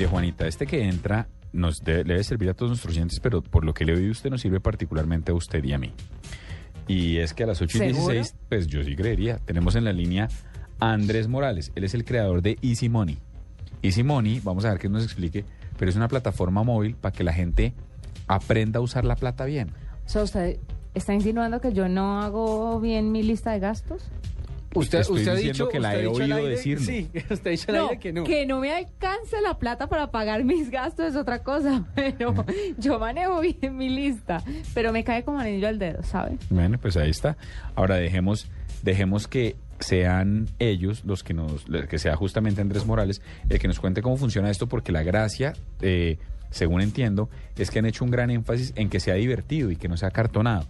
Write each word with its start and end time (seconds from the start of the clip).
Mire, 0.00 0.08
Juanita, 0.12 0.46
este 0.46 0.66
que 0.66 0.82
entra 0.88 1.28
nos 1.52 1.84
de- 1.84 2.04
debe 2.04 2.24
servir 2.24 2.48
a 2.48 2.54
todos 2.54 2.70
nuestros 2.70 2.94
oyentes, 2.96 3.20
pero 3.20 3.42
por 3.42 3.66
lo 3.66 3.74
que 3.74 3.84
le 3.84 3.92
oí 3.94 4.08
usted 4.08 4.30
nos 4.30 4.40
sirve 4.40 4.58
particularmente 4.58 5.30
a 5.30 5.34
usted 5.34 5.62
y 5.62 5.74
a 5.74 5.78
mí. 5.78 5.92
Y 6.88 7.18
es 7.18 7.34
que 7.34 7.42
a 7.42 7.46
las 7.46 7.60
8 7.60 7.76
y 7.76 7.80
¿Seguro? 7.92 8.14
16, 8.14 8.34
pues 8.48 8.66
yo 8.66 8.82
sí 8.82 8.96
creería, 8.96 9.36
tenemos 9.44 9.74
en 9.74 9.84
la 9.84 9.92
línea 9.92 10.28
a 10.78 10.92
Andrés 10.92 11.28
Morales. 11.28 11.70
Él 11.74 11.84
es 11.84 11.92
el 11.92 12.06
creador 12.06 12.40
de 12.40 12.56
Easy 12.62 12.88
Money. 12.88 13.18
Easy 13.82 14.02
Money, 14.02 14.40
vamos 14.42 14.64
a 14.64 14.70
ver 14.70 14.78
que 14.78 14.88
nos 14.88 15.04
explique, 15.04 15.44
pero 15.78 15.90
es 15.90 15.96
una 15.96 16.08
plataforma 16.08 16.62
móvil 16.62 16.94
para 16.94 17.12
que 17.12 17.22
la 17.22 17.34
gente 17.34 17.74
aprenda 18.26 18.78
a 18.78 18.80
usar 18.82 19.04
la 19.04 19.16
plata 19.16 19.44
bien. 19.44 19.68
O 20.06 20.08
sea, 20.08 20.22
¿usted 20.22 20.56
está 20.94 21.12
insinuando 21.12 21.60
que 21.60 21.74
yo 21.74 21.90
no 21.90 22.22
hago 22.22 22.80
bien 22.80 23.12
mi 23.12 23.22
lista 23.22 23.50
de 23.52 23.58
gastos? 23.60 24.08
Usted, 24.74 25.00
Estoy 25.00 25.18
usted 25.18 25.32
ha 25.32 25.34
dicho 25.34 25.68
que 25.68 25.80
la 25.80 25.96
he 25.96 26.06
oído 26.06 26.36
aire- 26.36 26.48
decirlo. 26.50 26.86
Sí, 26.86 27.10
usted 27.30 27.46
ha 27.46 27.50
dicho 27.50 27.66
al 27.68 27.76
aire 27.76 27.98
que 27.98 28.12
no. 28.12 28.24
que 28.24 28.46
me 28.46 28.72
alcance 28.72 29.40
la 29.42 29.58
plata 29.58 29.88
para 29.88 30.10
pagar 30.12 30.44
mis 30.44 30.70
gastos 30.70 31.06
es 31.10 31.16
otra 31.16 31.42
cosa, 31.42 31.84
pero 31.94 32.34
yo 32.78 32.98
manejo 32.98 33.40
bien 33.40 33.76
mi 33.76 33.88
lista, 33.88 34.42
pero 34.72 34.92
me 34.92 35.02
cae 35.02 35.24
como 35.24 35.40
anillo 35.40 35.66
al 35.68 35.78
dedo, 35.78 36.02
¿sabe? 36.04 36.36
Bueno, 36.50 36.78
pues 36.78 36.96
ahí 36.96 37.10
está. 37.10 37.36
Ahora 37.74 37.96
dejemos, 37.96 38.46
dejemos 38.82 39.26
que 39.26 39.56
sean 39.80 40.46
ellos 40.58 41.04
los 41.04 41.22
que 41.24 41.34
nos, 41.34 41.64
que 41.88 41.98
sea 41.98 42.14
justamente 42.14 42.60
Andrés 42.60 42.84
Morales 42.86 43.22
el 43.48 43.58
que 43.58 43.66
nos 43.66 43.80
cuente 43.80 44.02
cómo 44.02 44.16
funciona 44.18 44.50
esto, 44.50 44.68
porque 44.68 44.92
la 44.92 45.02
gracia, 45.02 45.54
eh, 45.80 46.18
según 46.50 46.80
entiendo, 46.82 47.28
es 47.56 47.70
que 47.70 47.78
han 47.80 47.86
hecho 47.86 48.04
un 48.04 48.10
gran 48.10 48.30
énfasis 48.30 48.72
en 48.76 48.88
que 48.88 49.00
sea 49.00 49.14
divertido 49.14 49.70
y 49.70 49.76
que 49.76 49.88
no 49.88 49.96
sea 49.96 50.10
cartonado. 50.10 50.66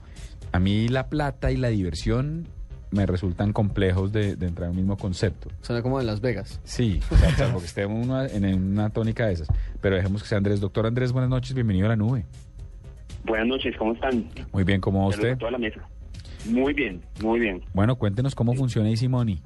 A 0.53 0.59
mí 0.59 0.89
la 0.89 1.09
plata 1.09 1.51
y 1.53 1.57
la 1.57 1.69
diversión 1.69 2.47
me 2.91 3.06
resultan 3.06 3.52
complejos 3.52 4.12
de, 4.12 4.36
de 4.36 4.46
entrar 4.46 4.66
en 4.66 4.70
un 4.72 4.77
mismo 4.77 4.96
concepto. 4.96 5.48
Suena 5.62 5.83
como 5.83 6.00
en 6.00 6.06
Las 6.06 6.20
Vegas. 6.20 6.60
Sí, 6.64 7.00
o 7.10 7.16
sea, 7.16 7.30
salvo 7.36 7.60
que 7.60 7.66
estemos 7.66 8.02
en 8.05 8.10
una, 8.10 8.27
en 8.27 8.72
una 8.72 8.91
tónica 8.91 9.27
de 9.27 9.34
esas. 9.34 9.48
Pero 9.80 9.96
dejemos 9.96 10.22
que 10.22 10.28
sea 10.28 10.38
Andrés. 10.38 10.60
Doctor 10.60 10.86
Andrés, 10.86 11.12
buenas 11.12 11.30
noches, 11.30 11.55
bienvenido 11.55 11.86
a 11.86 11.91
la 11.91 11.96
nube. 11.96 12.24
Buenas 13.24 13.46
noches, 13.46 13.77
¿cómo 13.77 13.92
están? 13.92 14.27
Muy 14.52 14.64
bien, 14.64 14.80
¿cómo 14.80 15.00
va 15.02 15.08
usted? 15.08 15.36
toda 15.38 15.50
la 15.52 15.58
mesa. 15.58 15.80
Muy 16.46 16.72
bien, 16.72 17.00
muy 17.22 17.38
bien. 17.38 17.62
Bueno, 17.74 17.96
cuéntenos 17.96 18.34
cómo 18.34 18.55
funciona 18.55 18.88
Easy 18.88 19.08
Money. 19.08 19.41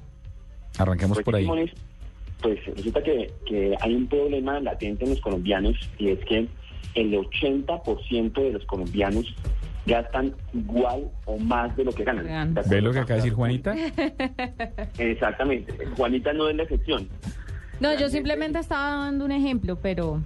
Arranquemos 0.77 1.17
Pues, 1.17 1.25
por 1.25 1.35
ahí. 1.35 1.43
Simones, 1.43 1.71
pues 2.41 2.59
resulta 2.75 3.03
que, 3.03 3.31
que 3.45 3.75
hay 3.81 3.93
un 3.95 4.07
problema 4.07 4.59
latente 4.59 5.03
en 5.03 5.11
los 5.11 5.19
colombianos 5.21 5.75
y 5.97 6.09
es 6.09 6.19
que 6.25 6.47
el 6.95 7.13
80% 7.13 8.33
de 8.33 8.51
los 8.53 8.65
colombianos 8.65 9.25
gastan 9.85 10.33
igual 10.53 11.09
o 11.25 11.37
más 11.37 11.75
de 11.75 11.85
lo 11.85 11.91
que 11.91 12.03
ganan. 12.03 12.25
Vean. 12.25 12.53
¿De 12.53 12.61
¿Ve 12.67 12.81
lo 12.81 12.91
que 12.91 12.99
acaba 12.99 13.15
de 13.15 13.21
decir 13.21 13.33
Juanita? 13.33 13.75
Exactamente. 14.97 15.73
Juanita 15.95 16.33
no 16.33 16.49
es 16.49 16.55
la 16.55 16.63
excepción. 16.63 17.07
No, 17.79 17.97
yo 17.97 18.09
simplemente 18.09 18.59
estaba 18.59 19.05
dando 19.05 19.25
un 19.25 19.31
ejemplo, 19.31 19.77
pero, 19.81 20.21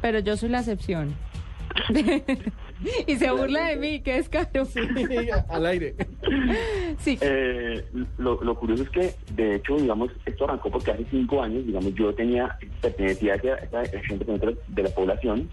pero 0.00 0.18
yo 0.20 0.36
soy 0.36 0.48
la 0.48 0.60
excepción. 0.60 1.14
y 3.06 3.16
se 3.16 3.30
burla 3.30 3.68
de 3.68 3.76
mí, 3.76 4.00
que 4.00 4.16
es 4.16 4.28
caro. 4.28 4.66
al 5.48 5.66
aire. 5.66 5.94
Sí. 6.98 7.18
Eh, 7.20 7.84
lo, 8.18 8.42
lo 8.42 8.54
curioso 8.58 8.84
es 8.84 8.90
que, 8.90 9.14
de 9.34 9.56
hecho, 9.56 9.76
digamos, 9.76 10.10
esto 10.24 10.44
arrancó 10.44 10.70
porque 10.70 10.92
hace 10.92 11.04
cinco 11.10 11.42
años, 11.42 11.66
digamos, 11.66 11.94
yo 11.94 12.14
tenía, 12.14 12.56
pertenecía 12.80 13.34
a 13.34 13.36
esa, 13.36 13.54
esa 13.56 13.82
ese 13.82 13.98
80% 13.98 14.58
de 14.68 14.82
la 14.82 14.90
población 14.90 15.50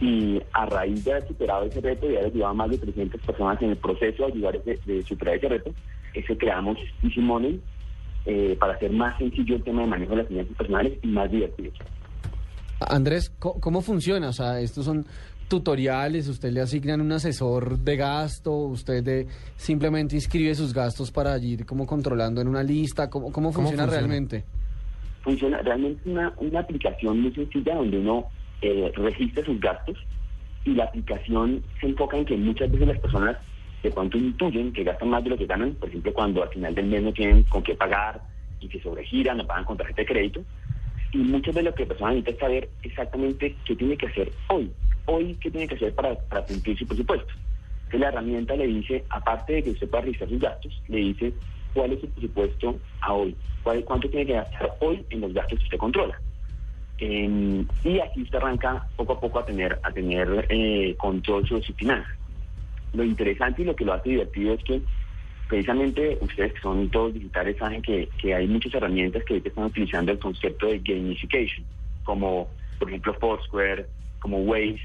y 0.00 0.40
a 0.52 0.66
raíz 0.66 1.04
de 1.04 1.12
haber 1.12 1.26
superado 1.28 1.64
ese 1.64 1.80
reto 1.80 2.06
y 2.10 2.16
haber 2.16 2.26
ayudado 2.26 2.50
a 2.50 2.54
más 2.54 2.70
de 2.70 2.78
300 2.78 3.20
personas 3.22 3.62
en 3.62 3.70
el 3.70 3.76
proceso 3.76 4.26
de 4.26 4.32
ayudar 4.32 4.56
ese- 4.56 4.78
de 4.84 5.02
superar 5.04 5.36
ese 5.36 5.48
reto, 5.48 5.72
es 6.14 6.26
que 6.26 6.36
creamos 6.36 6.76
Easy 7.02 7.20
Money 7.20 7.60
eh, 8.26 8.56
para 8.58 8.74
hacer 8.74 8.90
más 8.90 9.16
sencillo 9.18 9.56
el 9.56 9.62
tema 9.62 9.82
de 9.82 9.86
manejo 9.88 10.10
de 10.12 10.18
las 10.18 10.26
finanzas 10.28 10.56
personales 10.56 10.98
y 11.02 11.06
más 11.06 11.30
divertido. 11.30 11.70
Andrés, 12.80 13.30
¿cómo, 13.38 13.60
cómo 13.60 13.80
funciona? 13.82 14.28
O 14.28 14.32
sea, 14.32 14.60
estos 14.60 14.84
son 14.84 15.06
tutoriales, 15.48 16.26
usted 16.28 16.50
le 16.50 16.60
asignan 16.60 17.00
un 17.00 17.12
asesor 17.12 17.78
de 17.78 17.96
gasto, 17.96 18.52
usted 18.52 19.02
de- 19.02 19.26
simplemente 19.56 20.16
inscribe 20.16 20.54
sus 20.54 20.74
gastos 20.74 21.10
para 21.12 21.38
ir 21.38 21.64
como 21.64 21.86
controlando 21.86 22.40
en 22.40 22.48
una 22.48 22.62
lista, 22.64 23.08
¿cómo, 23.08 23.30
cómo, 23.32 23.52
funciona, 23.52 23.84
funciona? 23.84 23.86
realmente? 24.08 24.44
funciona 25.22 25.58
realmente 25.62 26.08
una, 26.08 26.32
una 26.38 26.60
aplicación 26.60 27.20
muy 27.20 27.32
sencilla 27.34 27.74
donde 27.74 27.98
uno 27.98 28.26
eh, 28.62 28.92
registra 28.96 29.44
sus 29.44 29.60
gastos 29.60 29.98
y 30.64 30.74
la 30.74 30.84
aplicación 30.84 31.62
se 31.80 31.86
enfoca 31.86 32.16
en 32.16 32.24
que 32.24 32.36
muchas 32.36 32.70
veces 32.70 32.88
las 32.88 32.98
personas 32.98 33.36
de 33.82 33.90
pronto 33.90 34.18
intuyen 34.18 34.72
que 34.72 34.84
gastan 34.84 35.10
más 35.10 35.22
de 35.22 35.30
lo 35.30 35.38
que 35.38 35.46
ganan, 35.46 35.74
por 35.74 35.88
ejemplo, 35.88 36.12
cuando 36.12 36.42
al 36.42 36.48
final 36.48 36.74
del 36.74 36.86
mes 36.86 37.02
no 37.02 37.12
tienen 37.12 37.44
con 37.44 37.62
qué 37.62 37.74
pagar 37.74 38.20
y 38.60 38.68
se 38.68 38.80
sobregiran 38.80 39.40
o 39.40 39.46
pagan 39.46 39.64
con 39.64 39.76
tarjeta 39.76 40.02
de 40.02 40.06
crédito. 40.06 40.44
Y 41.12 41.18
muchas 41.18 41.54
veces 41.54 41.64
lo 41.64 41.74
que 41.74 41.82
la 41.84 41.88
persona 41.88 42.10
necesita 42.10 42.32
es 42.32 42.38
saber 42.38 42.68
exactamente 42.82 43.54
qué 43.64 43.76
tiene 43.76 43.96
que 43.96 44.06
hacer 44.06 44.32
hoy. 44.48 44.70
Hoy, 45.04 45.36
qué 45.40 45.50
tiene 45.50 45.68
que 45.68 45.76
hacer 45.76 45.94
para, 45.94 46.16
para 46.16 46.42
cumplir 46.42 46.76
su 46.76 46.86
presupuesto. 46.86 47.32
Entonces 47.84 48.00
la 48.00 48.08
herramienta 48.08 48.56
le 48.56 48.66
dice, 48.66 49.04
aparte 49.10 49.52
de 49.52 49.62
que 49.62 49.70
usted 49.70 49.88
pueda 49.88 50.02
registrar 50.02 50.30
sus 50.30 50.40
gastos, 50.40 50.82
le 50.88 50.98
dice 50.98 51.32
cuál 51.72 51.92
es 51.92 52.00
su 52.00 52.08
presupuesto 52.08 52.80
a 53.02 53.12
hoy, 53.12 53.36
cuál, 53.62 53.84
cuánto 53.84 54.08
tiene 54.08 54.26
que 54.26 54.32
gastar 54.32 54.76
hoy 54.80 55.04
en 55.10 55.20
los 55.20 55.32
gastos 55.32 55.60
que 55.60 55.64
usted 55.64 55.78
controla. 55.78 56.20
Eh, 56.98 57.64
y 57.84 57.98
así 58.00 58.22
usted 58.22 58.38
arranca 58.38 58.86
poco 58.96 59.14
a 59.14 59.20
poco 59.20 59.38
a 59.38 59.46
tener, 59.46 59.78
a 59.82 59.92
tener 59.92 60.46
eh, 60.48 60.94
control 60.96 61.46
sobre 61.46 61.62
su 61.62 61.74
finanzas. 61.74 62.16
Lo 62.92 63.04
interesante 63.04 63.62
y 63.62 63.64
lo 63.66 63.76
que 63.76 63.84
lo 63.84 63.92
hace 63.92 64.10
divertido 64.10 64.54
es 64.54 64.64
que 64.64 64.80
precisamente 65.48 66.18
ustedes 66.20 66.54
que 66.54 66.60
son 66.60 66.88
todos 66.90 67.14
digitales 67.14 67.56
saben 67.58 67.82
que, 67.82 68.08
que 68.18 68.34
hay 68.34 68.46
muchas 68.46 68.74
herramientas 68.74 69.22
que 69.24 69.36
están 69.36 69.64
utilizando 69.64 70.12
el 70.12 70.18
concepto 70.18 70.66
de 70.66 70.78
gamification, 70.78 71.64
como 72.04 72.48
por 72.78 72.88
ejemplo 72.88 73.14
Foursquare, 73.14 73.86
como 74.20 74.38
Waze, 74.38 74.80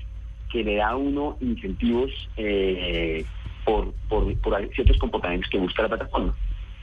que 0.51 0.63
le 0.63 0.75
da 0.75 0.89
a 0.89 0.97
uno 0.97 1.37
incentivos 1.39 2.11
eh, 2.35 3.25
por, 3.63 3.93
por, 4.09 4.35
por 4.39 4.69
ciertos 4.73 4.97
comportamientos 4.97 5.49
que 5.49 5.57
busca 5.57 5.83
la 5.83 5.89
plataforma. 5.89 6.35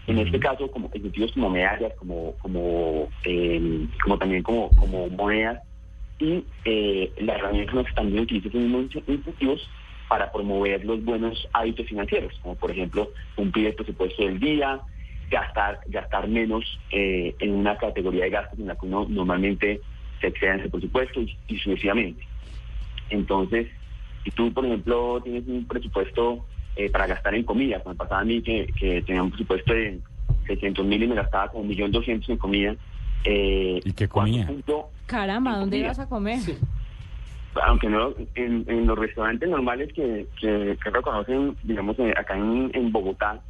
En 0.09 0.19
este 0.19 0.41
caso, 0.41 0.71
como 0.71 0.91
incentivos 0.95 1.33
como 1.33 1.51
medallas, 1.51 1.93
como, 1.99 2.33
como, 2.39 3.11
eh, 3.25 3.87
como 4.03 4.17
también 4.17 4.43
como, 4.43 4.71
como 4.71 5.07
monedas, 5.11 5.63
y 6.19 6.45
eh, 6.65 7.13
la 7.19 7.35
herramienta 7.35 7.75
nos 7.75 7.95
también 7.95 8.23
utiliza 8.23 8.49
esos 8.49 8.61
mismos 8.61 8.87
incentivos 9.07 9.69
para 10.09 10.33
promover 10.33 10.83
los 10.87 11.05
buenos 11.05 11.47
hábitos 11.53 11.87
financieros, 11.87 12.33
como 12.41 12.55
por 12.55 12.71
ejemplo 12.71 13.11
cumplir 13.37 13.67
el 13.67 13.75
presupuesto 13.75 14.25
del 14.25 14.41
día, 14.41 14.81
gastar 15.31 15.79
gastar 15.89 16.27
menos 16.27 16.65
eh, 16.91 17.37
en 17.39 17.51
una 17.51 17.77
categoría 17.77 18.25
de 18.25 18.31
gastos 18.31 18.59
en 18.59 18.69
la 18.69 18.77
que 18.77 18.87
uno 18.87 19.07
normalmente 19.11 19.83
se 20.23 20.29
exceda 20.29 20.55
en 20.55 20.61
ese 20.61 20.71
presupuesto 20.71 21.21
y, 21.21 21.37
y 21.49 21.59
sucesivamente. 21.59 22.27
Entonces, 23.11 23.69
si 24.25 24.31
tú, 24.31 24.51
por 24.55 24.65
ejemplo, 24.65 25.21
tienes 25.23 25.47
un 25.47 25.69
presupuesto 25.69 26.47
eh, 26.79 26.89
para 26.91 27.07
gastar 27.09 27.35
en 27.35 27.43
comida, 27.43 27.83
me 27.85 27.95
pasaba 27.97 28.21
a 28.21 28.25
mí 28.25 28.41
que, 28.41 28.73
que 28.79 29.03
tenía 29.03 29.23
un 29.23 29.31
presupuesto 29.31 29.75
de 29.75 29.99
600 30.47 30.87
mil 30.87 31.03
y 31.03 31.09
me 31.09 31.17
gastaba 31.17 31.49
como 31.51 31.65
1.200.000 31.65 32.31
en 32.31 32.37
comida. 32.39 32.77
Eh, 33.25 33.81
¿Y 33.85 33.93
qué 33.93 34.09
cuando 34.09 34.47
comía? 34.47 34.63
Caramba, 35.07 35.57
¿dónde 35.57 35.77
Comida. 35.77 35.87
ibas 35.87 35.99
a 35.99 36.09
comer? 36.09 36.39
aunque 37.67 37.89
no 37.89 38.15
en, 38.37 38.65
en 38.69 38.87
los 38.87 38.97
restaurantes 38.97 39.49
normales 39.49 39.93
que, 39.93 40.27
que, 40.41 40.79
que 40.83 40.91
reconocen, 40.91 41.57
digamos, 41.65 41.99
eh, 41.99 42.15
acá 42.17 42.37
en, 42.37 42.71
en 42.73 42.93
Bogotá, 42.93 43.41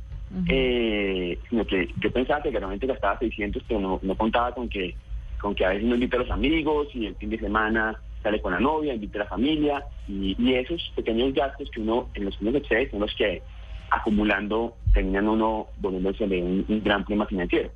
eh, 0.48 1.38
sino 1.50 1.66
que 1.66 1.88
yo 2.00 2.10
pensaba 2.10 2.42
que 2.42 2.50
realmente 2.50 2.86
gastaba 2.86 3.18
600, 3.18 3.62
pero 3.68 3.80
no, 3.80 4.00
no 4.02 4.14
contaba 4.16 4.54
con 4.54 4.68
que 4.68 4.94
con 5.40 5.54
que 5.54 5.64
a 5.64 5.68
veces 5.68 5.84
no 5.84 5.94
invita 5.94 6.16
a 6.16 6.20
los 6.20 6.30
amigos 6.30 6.88
y 6.94 7.06
el 7.06 7.14
fin 7.16 7.30
de 7.30 7.38
semana 7.38 8.00
sale 8.22 8.40
con 8.40 8.52
la 8.52 8.60
novia, 8.60 8.94
invita 8.94 9.20
a 9.20 9.24
la 9.24 9.28
familia 9.28 9.84
y, 10.08 10.54
esos 10.54 10.92
pequeños 10.96 11.32
gastos 11.34 11.70
que 11.70 11.80
uno 11.80 12.08
en 12.14 12.24
los 12.24 12.36
que 12.36 12.44
uno 12.46 12.58
excede 12.58 12.90
son 12.90 13.00
los 13.00 13.14
que 13.14 13.42
acumulando 13.90 14.76
terminan 14.92 15.28
uno 15.28 15.68
volviéndose 15.78 16.24
un, 16.24 16.64
un 16.68 16.82
gran 16.82 17.04
problema 17.04 17.26
financiero. 17.26 17.70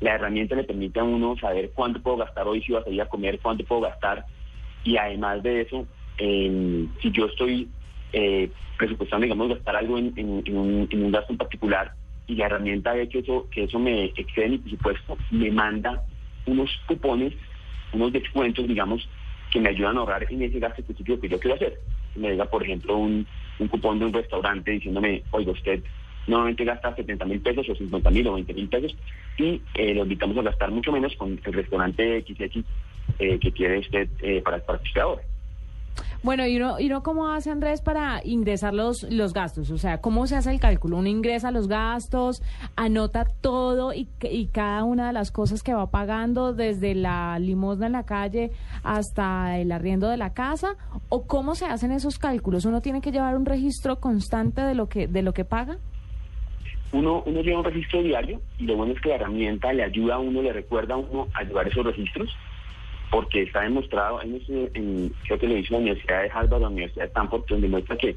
La 0.00 0.14
herramienta 0.14 0.54
le 0.54 0.64
permite 0.64 1.00
a 1.00 1.04
uno 1.04 1.36
saber 1.38 1.72
cuánto 1.74 2.00
puedo 2.00 2.18
gastar 2.18 2.46
hoy 2.46 2.62
si 2.62 2.72
voy 2.72 2.80
a 2.80 2.84
salir 2.84 3.02
a 3.02 3.08
comer, 3.08 3.38
cuánto 3.40 3.64
puedo 3.64 3.82
gastar 3.82 4.24
y 4.84 4.96
además 4.96 5.42
de 5.42 5.62
eso, 5.62 5.86
eh, 6.18 6.86
si 7.00 7.10
yo 7.10 7.26
estoy 7.26 7.68
eh, 8.12 8.50
presupuestando, 8.78 9.24
digamos, 9.24 9.48
gastar 9.48 9.76
algo 9.76 9.98
en, 9.98 10.12
un, 10.18 11.12
gasto 11.12 11.32
en 11.32 11.38
particular 11.38 11.92
y 12.26 12.36
la 12.36 12.46
herramienta 12.46 12.92
ve 12.94 13.08
que 13.08 13.18
eso, 13.18 13.46
que 13.50 13.64
eso 13.64 13.78
me 13.78 14.04
excede 14.16 14.50
mi 14.50 14.58
presupuesto, 14.58 15.18
me 15.30 15.50
manda 15.50 16.02
unos 16.46 16.70
cupones 16.86 17.34
unos 17.92 18.12
descuentos, 18.12 18.68
digamos, 18.68 19.08
que 19.50 19.60
me 19.60 19.70
ayudan 19.70 19.96
a 19.96 20.00
ahorrar 20.00 20.26
en 20.30 20.42
ese 20.42 20.58
gasto 20.58 20.80
específico 20.80 21.20
que 21.20 21.28
yo 21.28 21.38
quiero 21.40 21.56
hacer. 21.56 21.80
Me 22.14 22.30
llega, 22.30 22.44
por 22.46 22.62
ejemplo, 22.62 22.96
un, 22.96 23.26
cupón 23.70 23.98
de 23.98 24.06
un 24.06 24.12
restaurante 24.12 24.70
diciéndome, 24.70 25.22
oiga, 25.32 25.52
usted 25.52 25.82
normalmente 26.26 26.64
gasta 26.64 26.94
70 26.94 27.24
mil 27.26 27.40
pesos 27.40 27.68
o 27.68 27.74
50 27.74 28.10
mil 28.10 28.26
o 28.28 28.34
20 28.34 28.54
mil 28.54 28.68
pesos 28.68 28.96
y 29.36 29.60
eh, 29.74 29.94
lo 29.94 30.02
invitamos 30.02 30.36
a 30.38 30.42
gastar 30.42 30.70
mucho 30.70 30.92
menos 30.92 31.14
con 31.16 31.40
el 31.44 31.52
restaurante 31.52 32.22
XX 32.22 32.64
eh, 33.18 33.38
que 33.38 33.52
quiere 33.52 33.78
usted 33.78 34.08
eh, 34.20 34.40
para, 34.42 34.58
para 34.60 34.80
ahorre. 35.02 35.24
Bueno, 36.22 36.46
¿y 36.46 36.56
uno, 36.56 36.78
¿y 36.78 36.86
uno 36.86 37.02
cómo 37.02 37.30
hace, 37.30 37.50
Andrés, 37.50 37.80
para 37.80 38.20
ingresar 38.24 38.74
los, 38.74 39.04
los 39.04 39.32
gastos? 39.32 39.70
O 39.70 39.78
sea, 39.78 40.02
¿cómo 40.02 40.26
se 40.26 40.36
hace 40.36 40.50
el 40.50 40.60
cálculo? 40.60 40.98
Uno 40.98 41.08
ingresa 41.08 41.50
los 41.50 41.66
gastos, 41.66 42.42
anota 42.76 43.24
todo 43.40 43.94
y, 43.94 44.06
y 44.22 44.48
cada 44.48 44.84
una 44.84 45.06
de 45.06 45.12
las 45.14 45.30
cosas 45.30 45.62
que 45.62 45.72
va 45.72 45.90
pagando, 45.90 46.52
desde 46.52 46.94
la 46.94 47.38
limosna 47.38 47.86
en 47.86 47.92
la 47.92 48.04
calle 48.04 48.50
hasta 48.82 49.58
el 49.58 49.72
arriendo 49.72 50.10
de 50.10 50.18
la 50.18 50.34
casa, 50.34 50.76
¿o 51.08 51.26
cómo 51.26 51.54
se 51.54 51.64
hacen 51.64 51.90
esos 51.90 52.18
cálculos? 52.18 52.66
¿Uno 52.66 52.82
tiene 52.82 53.00
que 53.00 53.12
llevar 53.12 53.34
un 53.34 53.46
registro 53.46 53.98
constante 53.98 54.60
de 54.60 54.74
lo 54.74 54.90
que, 54.90 55.06
de 55.06 55.22
lo 55.22 55.32
que 55.32 55.46
paga? 55.46 55.78
Uno, 56.92 57.22
uno 57.24 57.40
lleva 57.40 57.60
un 57.60 57.64
registro 57.64 58.02
diario 58.02 58.42
y 58.58 58.64
lo 58.64 58.76
bueno 58.76 58.92
es 58.92 59.00
que 59.00 59.08
la 59.08 59.14
herramienta 59.14 59.72
le 59.72 59.84
ayuda 59.84 60.16
a 60.16 60.18
uno, 60.18 60.42
le 60.42 60.52
recuerda 60.52 60.94
a 60.94 60.98
uno 60.98 61.28
a 61.32 61.44
llevar 61.44 61.66
esos 61.66 61.86
registros 61.86 62.28
porque 63.10 63.42
está 63.42 63.62
demostrado, 63.62 64.22
en, 64.22 64.40
en, 64.74 65.12
creo 65.24 65.38
que 65.38 65.48
lo 65.48 65.56
hizo 65.56 65.74
la 65.74 65.80
Universidad 65.80 66.22
de 66.22 66.30
Harvard, 66.30 66.60
la 66.60 66.68
Universidad 66.68 67.02
de 67.02 67.08
Stanford, 67.08 67.44
donde 67.48 67.68
muestra 67.68 67.96
que 67.96 68.16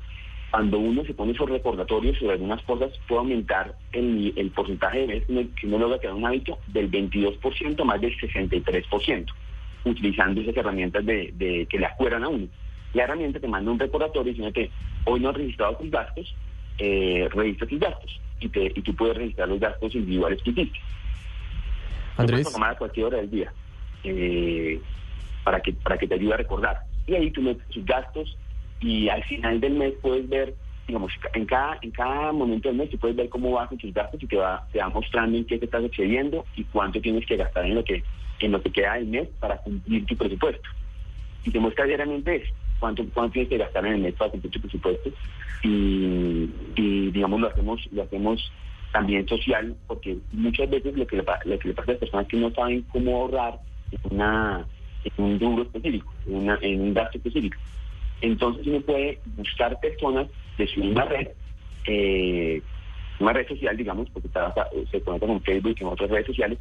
cuando 0.52 0.78
uno 0.78 1.04
se 1.04 1.16
pone 1.16 1.32
esos 1.32 1.50
recordatorios 1.50 2.16
sobre 2.20 2.34
algunas 2.34 2.62
cosas, 2.62 2.92
puede 3.08 3.22
aumentar 3.22 3.76
el, 3.92 4.34
el 4.36 4.52
porcentaje 4.52 5.00
de 5.00 5.08
veces 5.08 5.48
que 5.60 5.66
uno 5.66 5.80
logra 5.80 5.98
crear 5.98 6.14
un 6.14 6.28
hábito 6.28 6.60
del 6.68 6.92
22% 6.92 7.84
más 7.84 8.00
del 8.00 8.16
63%, 8.20 9.26
utilizando 9.86 10.42
esas 10.42 10.56
herramientas 10.56 11.04
de, 11.04 11.34
de, 11.34 11.66
que 11.66 11.80
le 11.80 11.88
acuerdan 11.88 12.24
a 12.24 12.30
uno. 12.30 12.48
La 12.94 13.06
herramienta 13.06 13.40
te 13.40 13.48
manda 13.48 13.72
un 13.72 13.80
recordatorio 13.80 14.32
diciendo 14.32 14.54
que 14.54 14.70
hoy 15.06 15.20
no 15.20 15.30
has 15.30 15.38
registrado 15.38 15.76
tus 15.78 15.90
gastos, 15.90 16.36
eh, 16.78 17.28
registra 17.34 17.68
tus 17.68 17.80
gastos 17.80 18.22
y, 18.40 18.50
te, 18.50 18.66
y 18.76 18.82
tú 18.84 18.96
puedes 18.96 19.18
registrar 19.18 19.50
los 19.50 19.60
gastos 19.60 19.96
individuales 19.96 20.40
que 20.44 20.52
hiciste. 20.52 20.80
Andrés. 22.16 22.56
a 22.62 22.76
cualquier 22.76 23.08
hora 23.08 23.18
del 23.18 23.32
día 23.32 23.52
eh, 24.04 24.82
para, 25.44 25.62
que, 25.62 25.74
para 25.74 25.98
que 25.98 26.08
te 26.08 26.16
ayude 26.16 26.34
a 26.34 26.38
recordar. 26.38 26.82
Y 27.08 27.16
ahí 27.16 27.32
tú 27.32 27.42
metes 27.42 27.68
tus 27.68 27.86
gastos 27.86 28.38
y 28.80 29.10
al 29.10 29.24
final 29.24 29.60
del 29.60 29.74
mes 29.74 29.94
puedes 30.02 30.28
ver, 30.30 30.54
digamos, 30.88 31.12
en 31.34 31.46
cada, 31.46 31.78
en 31.82 31.92
cada 31.92 32.32
momento 32.32 32.70
del 32.70 32.78
mes 32.78 32.90
tú 32.90 32.98
puedes 32.98 33.16
ver 33.16 33.30
cómo 33.30 33.52
vas 33.52 33.70
con 33.70 33.78
tus 33.78 33.94
gastos 33.94 34.22
y 34.22 34.28
te 34.28 34.38
va, 34.38 34.68
te 34.72 34.80
va 34.80 34.90
mostrando 34.90 35.38
en 35.38 35.46
qué 35.46 35.58
te 35.58 35.66
estás 35.66 35.84
excediendo 35.84 36.46
y 36.56 36.64
cuánto 36.66 37.02
tienes 37.02 37.26
que 37.26 37.38
gastar 37.38 37.66
en 37.66 37.76
lo 37.76 37.84
que, 37.84 38.04
en 38.40 38.52
lo 38.52 38.62
que 38.62 38.72
queda 38.72 38.96
del 38.96 39.08
mes 39.08 39.28
para 39.40 39.58
cumplir 39.58 40.06
tu 40.06 40.16
presupuesto. 40.16 40.70
Y 41.46 41.52
te 41.52 41.60
muestra 41.60 41.86
diariamente 41.86 42.36
eso, 42.38 42.54
cuánto, 42.80 43.06
cuánto 43.14 43.34
tienes 43.34 43.50
que 43.50 43.58
gastar 43.58 43.86
en 43.86 43.94
el 43.94 44.02
mes 44.02 44.14
para 44.16 44.32
cumplir 44.32 44.52
tu 44.52 44.62
presupuesto. 44.62 45.10
Y, 45.64 46.50
digamos, 47.12 47.40
lo 47.40 47.48
hacemos, 47.48 47.88
lo 47.92 48.04
hacemos 48.04 48.52
también 48.92 49.28
social, 49.28 49.76
porque 49.88 50.18
muchas 50.34 50.70
veces 50.70 50.96
lo 50.96 51.08
que 51.08 51.18
le, 51.18 51.24
lo 51.46 51.60
que 51.60 51.68
le 51.70 51.74
pasa 51.74 51.92
a 51.92 51.94
las 51.94 52.00
personas 52.00 52.28
que 52.28 52.38
no 52.38 52.52
saben 52.52 52.84
cómo 52.92 53.16
ahorrar 53.16 53.60
una, 54.10 54.66
en 55.04 55.24
un 55.24 55.40
rubro 55.40 55.64
específico, 55.64 56.14
en, 56.28 56.36
una, 56.36 56.58
en 56.62 56.82
un 56.82 56.94
gasto 56.94 57.18
específico. 57.18 57.58
Entonces 58.22 58.66
uno 58.68 58.80
puede 58.82 59.20
buscar 59.38 59.80
personas 59.80 60.28
de 60.58 60.68
su 60.68 60.80
misma 60.80 61.06
red, 61.06 61.28
eh, 61.88 62.62
una 63.20 63.34
red 63.34 63.48
social, 63.48 63.76
digamos, 63.76 64.10
porque 64.12 64.30
se 64.92 65.02
conecta 65.02 65.28
con 65.28 65.42
Facebook 65.42 65.76
y 65.78 65.84
en 65.84 65.90
otras 65.90 66.10
redes 66.10 66.28
sociales, 66.28 66.58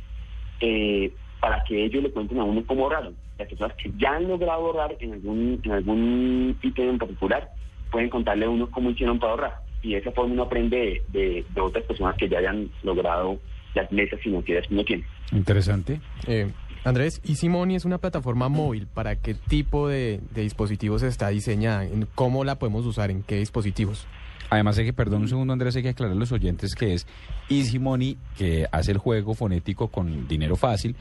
eh, 0.61 1.13
para 1.41 1.63
que 1.65 1.85
ellos 1.85 2.03
le 2.03 2.11
cuenten 2.11 2.39
a 2.39 2.45
uno 2.45 2.65
cómo 2.67 2.85
ahorraron. 2.85 3.17
Las 3.39 3.49
personas 3.49 3.77
que 3.77 3.91
ya 3.97 4.17
han 4.17 4.29
logrado 4.29 4.67
ahorrar 4.67 4.97
en 5.01 5.13
algún, 5.13 5.61
en 5.65 5.73
algún 5.73 6.59
ítem 6.63 6.91
en 6.91 6.99
particular, 6.99 7.49
pueden 7.91 8.09
contarle 8.09 8.47
a 8.47 8.51
uno 8.51 8.71
cómo 8.71 8.91
hicieron 8.91 9.19
para 9.19 9.33
ahorrar. 9.33 9.55
Y 9.83 9.93
de 9.93 9.99
esa 9.99 10.13
forma 10.13 10.33
uno 10.33 10.45
aprende 10.45 11.03
de, 11.09 11.45
de, 11.49 11.61
otras 11.61 11.85
personas 11.85 12.17
que 12.17 12.29
ya 12.29 12.39
hayan 12.39 12.71
logrado 12.83 13.39
las 13.75 13.91
mesas 13.91 14.21
financieras 14.21 14.67
que 14.67 14.75
uno 14.75 14.85
tiene. 14.85 15.05
Interesante. 15.33 16.01
Eh, 16.27 16.51
Andrés, 16.85 17.21
¿y 17.25 17.37
Simoni 17.37 17.77
es 17.77 17.85
una 17.85 17.99
plataforma 17.99 18.49
móvil? 18.49 18.89
¿Para 18.89 19.15
qué 19.15 19.35
tipo 19.35 19.89
de, 19.89 20.21
dispositivos 20.35 21.03
está 21.05 21.29
diseñada? 21.29 21.87
¿Cómo 22.17 22.43
la 22.43 22.57
podemos 22.57 22.85
usar? 22.87 23.11
¿En 23.11 23.23
qué 23.23 23.37
dispositivos? 23.37 24.07
Además, 24.51 24.77
hay 24.79 24.87
que, 24.87 24.93
perdón 24.93 25.23
un 25.23 25.29
segundo, 25.29 25.53
Andrés, 25.53 25.77
hay 25.77 25.83
que 25.83 25.91
aclarar 25.91 26.17
a 26.17 26.19
los 26.19 26.33
oyentes 26.33 26.75
que 26.75 26.95
es 26.95 27.07
Easy 27.49 27.79
Money, 27.79 28.19
que 28.37 28.67
hace 28.73 28.91
el 28.91 28.99
juego 28.99 29.35
fonético 29.35 29.89
con 29.89 30.27
dinero 30.27 30.57
fácil 30.57 30.97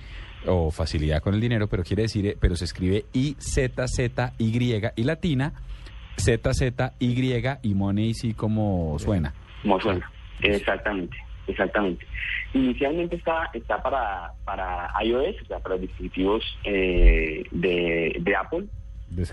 o 0.45 0.69
facilidad 0.71 1.21
con 1.21 1.33
el 1.33 1.41
dinero, 1.41 1.67
pero 1.67 1.83
quiere 1.83 2.03
decir, 2.03 2.27
eh, 2.27 2.37
pero 2.39 2.55
se 2.55 2.65
escribe 2.65 3.05
I-Z-Z-Y 3.13 4.91
y 4.95 5.03
latina, 5.03 5.53
Z-Z-Y 6.15 7.59
y 7.63 7.73
Money 7.73 8.13
sí 8.13 8.33
como 8.33 8.97
suena. 8.99 9.33
Como 9.63 9.81
suena, 9.81 10.09
exactamente. 10.41 11.17
Exactamente. 11.51 12.05
Inicialmente 12.53 13.15
está, 13.17 13.49
está 13.53 13.81
para, 13.81 14.33
para 14.45 14.89
iOS, 15.03 15.41
o 15.41 15.45
sea, 15.45 15.59
para 15.59 15.77
dispositivos 15.77 16.43
eh, 16.63 17.43
de, 17.51 18.17
de, 18.19 18.35
Apple. 18.35 18.65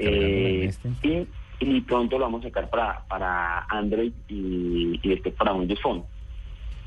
Eh, 0.01 0.65
este. 0.65 0.91
y, 1.03 1.27
y, 1.61 1.81
pronto 1.83 2.19
lo 2.19 2.25
vamos 2.25 2.45
a 2.45 2.49
sacar 2.49 2.69
para, 2.69 3.05
para 3.09 3.65
Android 3.69 4.13
y, 4.29 5.01
y 5.03 5.13
este 5.13 5.31
para 5.31 5.55
Windows 5.55 5.81
Phone. 5.81 6.03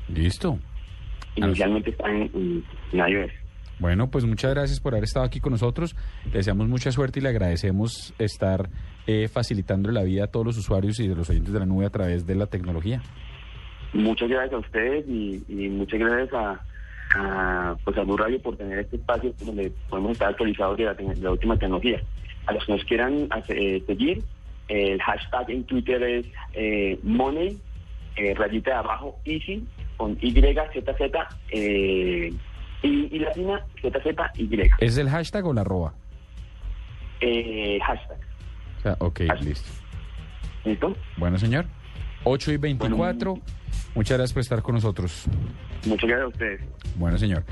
Listo. 0.08 0.58
Inicialmente 1.36 1.90
está 1.90 2.10
en, 2.10 2.64
iOS. 2.92 3.32
Bueno, 3.78 4.10
pues 4.10 4.24
muchas 4.24 4.52
gracias 4.52 4.80
por 4.80 4.92
haber 4.92 5.04
estado 5.04 5.24
aquí 5.24 5.40
con 5.40 5.52
nosotros. 5.52 5.96
Le 6.26 6.32
deseamos 6.32 6.68
mucha 6.68 6.92
suerte 6.92 7.18
y 7.18 7.22
le 7.22 7.30
agradecemos 7.30 8.14
estar 8.18 8.70
eh, 9.06 9.28
facilitando 9.28 9.90
la 9.90 10.02
vida 10.02 10.24
a 10.24 10.26
todos 10.28 10.46
los 10.46 10.58
usuarios 10.58 11.00
y 11.00 11.08
de 11.08 11.16
los 11.16 11.28
oyentes 11.30 11.52
de 11.52 11.58
la 11.58 11.66
nube 11.66 11.86
a 11.86 11.90
través 11.90 12.26
de 12.26 12.34
la 12.34 12.46
tecnología. 12.46 13.02
Muchas 13.92 14.28
gracias 14.28 14.54
a 14.54 14.58
ustedes 14.58 15.04
y, 15.08 15.42
y 15.48 15.68
muchas 15.68 16.00
gracias 16.00 16.32
a, 16.34 16.60
a, 17.16 17.76
pues 17.84 17.96
a 17.98 18.02
Blue 18.02 18.16
Radio 18.16 18.40
por 18.40 18.56
tener 18.56 18.78
este 18.78 18.96
espacio 18.96 19.34
donde 19.44 19.70
podemos 19.90 20.12
estar 20.12 20.28
actualizados 20.30 20.78
de 20.78 20.84
la, 20.84 20.94
de 20.94 21.16
la 21.16 21.30
última 21.32 21.58
tecnología. 21.58 22.00
A 22.46 22.52
los 22.52 22.64
que 22.64 22.72
nos 22.72 22.84
quieran 22.84 23.28
eh, 23.48 23.82
seguir, 23.86 24.22
el 24.68 25.00
hashtag 25.02 25.50
en 25.50 25.64
Twitter 25.64 26.02
es 26.02 26.26
eh, 26.54 26.98
money, 27.02 27.58
eh, 28.16 28.34
rayita 28.34 28.70
de 28.70 28.76
abajo, 28.78 29.18
easy, 29.24 29.66
con 29.96 30.16
Y, 30.20 30.32
Z, 30.32 30.94
Z, 30.98 31.28
eh, 31.50 32.32
y, 32.82 33.16
y 33.16 33.18
latina, 33.18 33.60
Z, 33.80 34.00
Z, 34.02 34.32
Y. 34.38 34.70
¿Es 34.78 34.96
el 34.98 35.08
hashtag 35.08 35.44
o 35.46 35.52
la 35.52 35.60
arroba? 35.60 35.94
Eh, 37.20 37.78
hashtag. 37.86 38.18
Sea, 38.82 38.96
ok, 38.98 39.20
Hashtag. 39.28 39.44
listo. 39.48 39.70
¿Listo? 40.64 40.96
Bueno, 41.16 41.38
señor. 41.38 41.66
8 42.24 42.52
y 42.52 42.56
24. 42.56 43.38
Muchas 43.94 44.16
gracias 44.18 44.32
por 44.32 44.40
estar 44.40 44.62
con 44.62 44.74
nosotros. 44.74 45.24
Muchas 45.84 46.08
gracias 46.08 46.24
a 46.24 46.28
ustedes. 46.28 46.60
Bueno, 46.96 47.18
señor. 47.18 47.44